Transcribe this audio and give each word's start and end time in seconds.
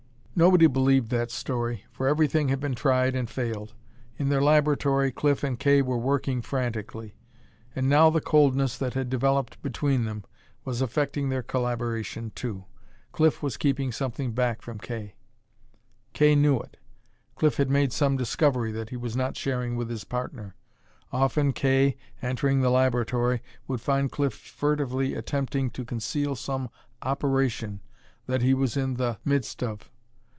Nobody 0.33 0.65
believed 0.65 1.09
that 1.09 1.29
story, 1.29 1.85
for 1.91 2.07
everything 2.07 2.47
had 2.49 2.59
been 2.61 2.73
tried 2.73 3.15
and 3.15 3.29
failed. 3.29 3.73
In 4.17 4.29
their 4.29 4.41
laboratory 4.41 5.11
Cliff 5.11 5.43
and 5.43 5.59
Kay 5.59 5.83
were 5.83 5.97
working 5.99 6.41
frantically. 6.41 7.15
And 7.75 7.87
now 7.87 8.09
the 8.09 8.21
coldness 8.21 8.75
that 8.77 8.95
had 8.95 9.09
developed 9.09 9.61
between 9.61 10.05
them 10.05 10.23
was 10.65 10.81
affecting 10.81 11.29
their 11.29 11.43
collaboration 11.43 12.31
too. 12.33 12.63
Cliff 13.11 13.43
was 13.43 13.57
keeping 13.57 13.91
something 13.91 14.31
back 14.31 14.61
from 14.63 14.79
Kay. 14.79 15.15
Kay 16.13 16.33
knew 16.33 16.59
it. 16.59 16.77
Cliff 17.35 17.57
had 17.57 17.69
made 17.69 17.91
some 17.91 18.15
discovery 18.17 18.71
that 18.71 18.89
he 18.89 18.97
was 18.97 19.17
not 19.17 19.37
sharing 19.37 19.75
with 19.75 19.89
his 19.89 20.05
partner. 20.05 20.55
Often 21.11 21.53
Kay, 21.53 21.97
entering 22.21 22.61
the 22.61 22.71
laboratory, 22.71 23.43
would 23.67 23.81
find 23.81 24.09
Cliff 24.11 24.33
furtively 24.33 25.13
attempting 25.13 25.69
to 25.71 25.85
conceal 25.85 26.35
some 26.35 26.69
operation 27.03 27.81
that 28.25 28.41
he 28.41 28.53
was 28.55 28.75
in 28.77 28.95
the 28.95 29.19
midst 29.23 29.61
of. 29.61 29.91